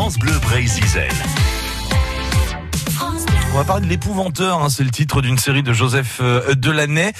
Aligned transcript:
France 0.00 0.18
Bleu 0.18 0.32
Brésil. 0.40 0.82
On 3.52 3.58
va 3.58 3.64
parler 3.64 3.84
de 3.84 3.90
l'épouvanteur, 3.90 4.62
hein, 4.62 4.70
c'est 4.70 4.82
le 4.82 4.90
titre 4.90 5.20
d'une 5.20 5.36
série 5.36 5.62
de 5.62 5.74
Joseph 5.74 6.20
euh, 6.22 6.54
Delaney. 6.54 7.12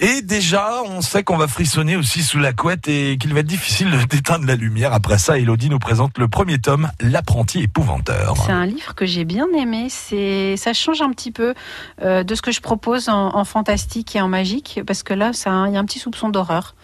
Et 0.00 0.22
déjà, 0.22 0.80
on 0.86 1.02
sait 1.02 1.24
qu'on 1.24 1.36
va 1.36 1.46
frissonner 1.46 1.94
aussi 1.94 2.22
sous 2.22 2.38
la 2.38 2.54
couette 2.54 2.88
et 2.88 3.18
qu'il 3.18 3.34
va 3.34 3.40
être 3.40 3.46
difficile 3.46 3.90
d'éteindre 4.08 4.46
la 4.46 4.54
lumière. 4.56 4.94
Après 4.94 5.18
ça, 5.18 5.36
Elodie 5.36 5.68
nous 5.68 5.78
présente 5.78 6.16
le 6.16 6.26
premier 6.26 6.58
tome, 6.58 6.90
L'apprenti 7.00 7.60
épouvanteur. 7.60 8.34
C'est 8.46 8.52
un 8.52 8.64
livre 8.64 8.94
que 8.94 9.04
j'ai 9.04 9.26
bien 9.26 9.48
aimé. 9.54 9.88
C'est, 9.90 10.56
ça 10.56 10.72
change 10.72 11.02
un 11.02 11.10
petit 11.10 11.32
peu 11.32 11.52
euh, 12.00 12.24
de 12.24 12.34
ce 12.34 12.40
que 12.40 12.50
je 12.50 12.62
propose 12.62 13.10
en, 13.10 13.36
en 13.36 13.44
fantastique 13.44 14.16
et 14.16 14.22
en 14.22 14.28
magique, 14.28 14.80
parce 14.86 15.02
que 15.02 15.12
là, 15.12 15.34
ça, 15.34 15.66
il 15.68 15.74
y 15.74 15.76
a 15.76 15.80
un 15.80 15.84
petit 15.84 15.98
soupçon 15.98 16.30
d'horreur. 16.30 16.74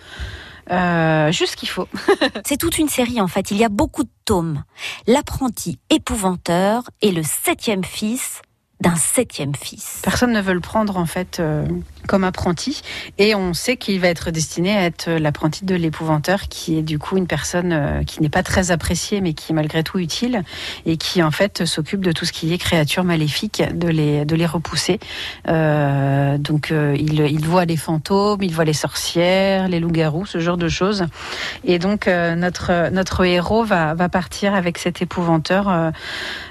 Euh, 0.70 1.32
juste 1.32 1.52
ce 1.52 1.56
qu'il 1.56 1.68
faut. 1.68 1.88
C'est 2.44 2.56
toute 2.56 2.78
une 2.78 2.88
série 2.88 3.20
en 3.20 3.28
fait. 3.28 3.50
Il 3.50 3.56
y 3.56 3.64
a 3.64 3.68
beaucoup 3.68 4.04
de 4.04 4.10
tomes. 4.24 4.62
L'apprenti 5.06 5.78
épouvanteur 5.90 6.90
est 7.02 7.12
le 7.12 7.22
septième 7.22 7.84
fils 7.84 8.42
d'un 8.80 8.94
septième 8.94 9.54
fils. 9.54 10.00
Personne 10.04 10.32
ne 10.32 10.40
veut 10.40 10.54
le 10.54 10.60
prendre 10.60 10.96
en 10.96 11.06
fait 11.06 11.40
euh, 11.40 11.66
comme 12.06 12.24
apprenti 12.24 12.82
et 13.18 13.34
on 13.34 13.54
sait 13.54 13.76
qu'il 13.76 14.00
va 14.00 14.08
être 14.08 14.30
destiné 14.30 14.76
à 14.76 14.84
être 14.84 15.10
l'apprenti 15.10 15.64
de 15.64 15.74
l'épouvanteur 15.74 16.48
qui 16.48 16.78
est 16.78 16.82
du 16.82 16.98
coup 16.98 17.16
une 17.16 17.26
personne 17.26 17.72
euh, 17.72 18.04
qui 18.04 18.22
n'est 18.22 18.28
pas 18.28 18.42
très 18.42 18.70
appréciée 18.70 19.20
mais 19.20 19.34
qui 19.34 19.52
est 19.52 19.54
malgré 19.54 19.82
tout 19.82 19.98
utile 19.98 20.42
et 20.86 20.96
qui 20.96 21.22
en 21.22 21.30
fait 21.30 21.64
s'occupe 21.64 22.00
de 22.04 22.12
tout 22.12 22.24
ce 22.24 22.32
qui 22.32 22.52
est 22.52 22.58
créatures 22.58 23.04
maléfiques, 23.04 23.62
de 23.74 23.88
les, 23.88 24.24
de 24.24 24.36
les 24.36 24.46
repousser. 24.46 25.00
Euh, 25.48 26.38
donc 26.38 26.70
euh, 26.70 26.96
il, 26.98 27.20
il 27.20 27.44
voit 27.44 27.64
les 27.64 27.76
fantômes, 27.76 28.42
il 28.42 28.54
voit 28.54 28.64
les 28.64 28.72
sorcières, 28.72 29.68
les 29.68 29.80
loups-garous, 29.80 30.26
ce 30.26 30.38
genre 30.38 30.56
de 30.56 30.68
choses. 30.68 31.06
Et 31.64 31.78
donc 31.78 32.08
euh, 32.08 32.34
notre, 32.34 32.90
notre 32.90 33.24
héros 33.24 33.64
va, 33.64 33.94
va 33.94 34.08
partir 34.08 34.54
avec 34.54 34.78
cet 34.78 35.02
épouvanteur 35.02 35.68
euh, 35.68 35.90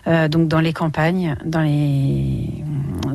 euh, 0.08 0.28
donc 0.28 0.48
dans 0.48 0.59
les 0.59 0.73
campagnes, 0.73 1.36
dans 1.45 1.61
les 1.61 2.48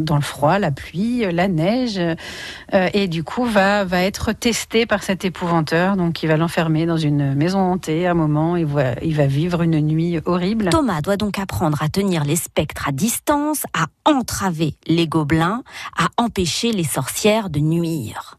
dans 0.05 0.17
le 0.17 0.22
froid, 0.22 0.58
la 0.58 0.70
pluie, 0.70 1.25
la 1.33 1.48
neige, 1.48 1.98
euh, 1.98 2.89
et 2.92 3.08
du 3.08 3.25
coup 3.25 3.45
va 3.45 3.84
va 3.84 4.03
être 4.03 4.33
testé 4.33 4.86
par 4.86 5.03
cet 5.03 5.25
épouvanteur. 5.25 5.97
Donc 5.97 6.22
il 6.22 6.28
va 6.28 6.36
l'enfermer 6.36 6.86
dans 6.86 6.97
une 6.97 7.34
maison 7.34 7.58
hantée 7.58 8.06
à 8.06 8.12
un 8.12 8.14
moment. 8.14 8.56
Il 8.56 8.69
il 9.03 9.14
va 9.14 9.27
vivre 9.27 9.62
une 9.62 9.80
nuit 9.80 10.19
horrible. 10.25 10.70
Thomas 10.70 11.00
doit 11.00 11.17
donc 11.17 11.39
apprendre 11.39 11.83
à 11.83 11.89
tenir 11.89 12.25
les 12.25 12.36
spectres 12.36 12.89
à 12.89 12.92
distance, 12.92 13.64
à 13.75 13.86
entraver 14.05 14.75
les 14.86 15.06
gobelins, 15.06 15.62
à 15.97 16.08
empêcher 16.17 16.73
les 16.73 16.84
sorcières 16.84 17.50
de 17.50 17.61
nuire. 17.61 18.39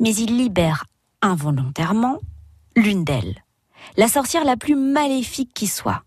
Mais 0.00 0.14
il 0.14 0.36
libère 0.36 0.84
involontairement 1.22 2.18
l'une 2.76 3.04
d'elles, 3.04 3.44
la 3.96 4.08
sorcière 4.08 4.44
la 4.44 4.56
plus 4.56 4.76
maléfique 4.76 5.52
qui 5.54 5.66
soit. 5.66 6.02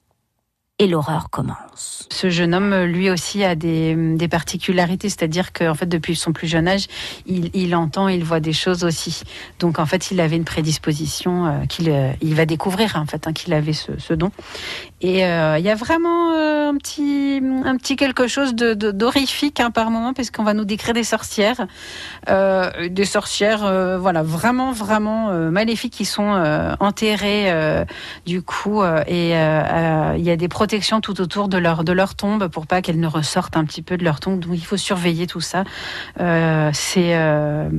Et 0.79 0.85
l'horreur 0.85 1.31
commence. 1.31 2.07
Ce 2.11 2.29
jeune 2.29 2.53
homme, 2.53 2.83
lui 2.83 3.09
aussi, 3.09 3.43
a 3.43 3.55
des, 3.55 3.95
des 3.95 4.27
particularités, 4.27 5.09
c'est-à-dire 5.09 5.51
qu'en 5.51 5.73
fait, 5.73 5.87
depuis 5.87 6.15
son 6.15 6.33
plus 6.33 6.47
jeune 6.47 6.67
âge, 6.67 6.85
il, 7.25 7.49
il, 7.55 7.75
entend, 7.75 8.07
il 8.07 8.23
voit 8.23 8.39
des 8.39 8.53
choses 8.53 8.83
aussi. 8.83 9.23
Donc, 9.59 9.79
en 9.79 9.87
fait, 9.87 10.11
il 10.11 10.21
avait 10.21 10.35
une 10.35 10.45
prédisposition 10.45 11.47
euh, 11.47 11.65
qu'il 11.65 11.89
euh, 11.89 12.11
il 12.21 12.35
va 12.35 12.45
découvrir, 12.45 12.95
en 12.95 13.07
fait, 13.07 13.25
hein, 13.25 13.33
qu'il 13.33 13.55
avait 13.55 13.73
ce, 13.73 13.97
ce, 13.97 14.13
don. 14.13 14.31
Et 15.01 15.25
euh, 15.25 15.57
il 15.57 15.65
y 15.65 15.69
a 15.69 15.75
vraiment 15.75 16.33
euh, 16.33 16.56
un 16.67 16.75
petit, 16.75 17.41
un 17.65 17.77
petit 17.77 17.95
quelque 17.95 18.27
chose 18.27 18.53
de, 18.55 18.73
d'horrifique 18.73 19.59
hein, 19.59 19.71
par 19.71 19.89
moment, 19.89 20.13
parce 20.13 20.31
qu'on 20.31 20.43
va 20.43 20.53
nous 20.53 20.65
décrire 20.65 20.93
des 20.93 21.03
sorcières, 21.03 21.67
euh, 22.29 22.89
des 22.89 23.05
sorcières, 23.05 23.97
voilà, 23.99 24.23
vraiment, 24.23 24.71
vraiment 24.71 25.31
maléfiques 25.49 25.93
qui 25.93 26.05
sont 26.05 26.75
enterrées, 26.79 27.85
du 28.25 28.41
coup, 28.41 28.83
et 28.83 29.29
il 29.29 30.23
y 30.23 30.31
a 30.31 30.35
des 30.35 30.47
protection 30.57 31.01
tout 31.01 31.21
autour 31.21 31.49
de 31.49 31.57
leur, 31.59 31.83
de 31.83 31.91
leur 31.91 32.15
tombe 32.15 32.47
pour 32.47 32.65
pas 32.65 32.81
qu'elles 32.81 32.99
ne 32.99 33.05
ressortent 33.07 33.57
un 33.57 33.63
petit 33.63 33.83
peu 33.83 33.95
de 33.95 34.03
leur 34.03 34.19
tombe. 34.19 34.39
Donc 34.39 34.55
il 34.55 34.65
faut 34.65 34.75
surveiller 34.75 35.27
tout 35.27 35.39
ça. 35.39 35.65
Euh, 36.19 36.71
c'est, 36.73 37.15
euh, 37.15 37.69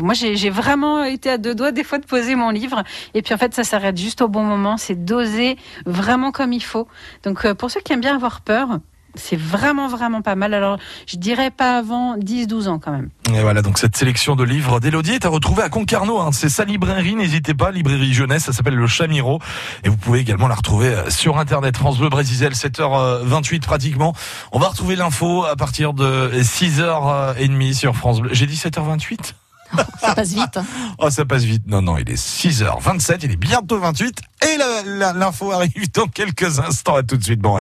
moi 0.00 0.14
j'ai 0.14 0.48
vraiment 0.48 1.04
été 1.04 1.28
à 1.28 1.36
deux 1.36 1.54
doigts 1.54 1.72
des 1.72 1.84
fois 1.84 1.98
de 1.98 2.06
poser 2.06 2.34
mon 2.36 2.48
livre 2.48 2.84
et 3.12 3.20
puis 3.20 3.34
en 3.34 3.36
fait 3.36 3.52
ça 3.52 3.64
s'arrête 3.64 3.98
juste 3.98 4.22
au 4.22 4.28
bon 4.28 4.44
moment. 4.44 4.78
C'est 4.78 5.04
dosé 5.04 5.58
vraiment 5.84 6.32
comme 6.32 6.54
il 6.54 6.62
faut. 6.62 6.88
Donc 7.22 7.44
euh, 7.44 7.54
pour 7.54 7.70
ceux 7.70 7.80
qui 7.80 7.92
aiment 7.92 8.00
bien 8.00 8.15
avoir 8.16 8.40
peur, 8.40 8.80
c'est 9.16 9.36
vraiment, 9.36 9.88
vraiment 9.88 10.22
pas 10.22 10.34
mal. 10.34 10.54
Alors, 10.54 10.78
je 11.06 11.16
dirais 11.16 11.50
pas 11.50 11.78
avant 11.78 12.16
10-12 12.18 12.68
ans 12.68 12.78
quand 12.78 12.92
même. 12.92 13.08
Et 13.32 13.40
voilà, 13.40 13.62
donc 13.62 13.78
cette 13.78 13.96
sélection 13.96 14.36
de 14.36 14.44
livres 14.44 14.80
d'Elodie 14.80 15.12
est 15.12 15.24
à 15.24 15.28
retrouver 15.28 15.62
à 15.62 15.68
Concarneau. 15.68 16.18
Hein. 16.18 16.30
C'est 16.32 16.48
sa 16.48 16.64
librairie, 16.64 17.14
n'hésitez 17.14 17.54
pas, 17.54 17.70
librairie 17.70 18.12
jeunesse, 18.12 18.44
ça 18.44 18.52
s'appelle 18.52 18.74
Le 18.74 18.86
Chamiro. 18.86 19.40
Et 19.84 19.88
vous 19.88 19.96
pouvez 19.96 20.20
également 20.20 20.48
la 20.48 20.54
retrouver 20.54 20.94
sur 21.08 21.38
Internet, 21.38 21.76
France 21.76 21.98
Bleu 21.98 22.08
Brésil, 22.08 22.50
7h28 22.52 23.60
pratiquement. 23.60 24.14
On 24.52 24.58
va 24.58 24.68
retrouver 24.68 24.96
l'info 24.96 25.44
à 25.44 25.56
partir 25.56 25.92
de 25.92 26.30
6h30 26.34 27.74
sur 27.74 27.96
France 27.96 28.20
Bleu. 28.20 28.30
J'ai 28.32 28.46
dit 28.46 28.56
7h28 28.56 29.32
ça 30.00 30.14
passe 30.14 30.32
vite. 30.32 30.56
Hein. 30.56 30.64
oh, 30.98 31.10
ça 31.10 31.24
passe 31.24 31.42
vite. 31.42 31.64
Non, 31.66 31.82
non, 31.82 31.98
il 31.98 32.08
est 32.10 32.14
6h27, 32.14 33.18
il 33.22 33.32
est 33.32 33.36
bientôt 33.36 33.78
28 33.78 34.20
et 34.42 34.58
l'info 35.14 35.52
arrive 35.52 35.90
dans 35.92 36.06
quelques 36.06 36.58
instants. 36.60 36.96
À 36.96 37.02
tout 37.02 37.16
de 37.16 37.24
suite. 37.24 37.40
Bon. 37.40 37.54